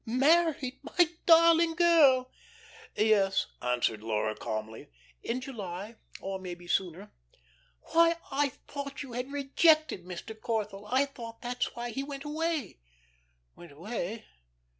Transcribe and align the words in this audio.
Married? 0.03 0.79
My 0.81 1.09
darling 1.27 1.75
girl!" 1.75 2.31
"Yes," 2.95 3.45
answered 3.61 4.01
Laura 4.01 4.35
calmly. 4.35 4.87
"In 5.21 5.41
July 5.41 5.97
or 6.19 6.39
maybe 6.39 6.65
sooner." 6.65 7.11
"Why, 7.93 8.15
I 8.31 8.49
thought 8.67 9.03
you 9.03 9.13
had 9.13 9.31
rejected 9.31 10.03
Mr. 10.05 10.35
Corthell. 10.35 10.87
I 10.91 11.05
thought 11.05 11.43
that's 11.43 11.75
why 11.75 11.91
he 11.91 12.01
went 12.01 12.23
away." 12.23 12.79
"Went 13.55 13.73
away? 13.73 14.25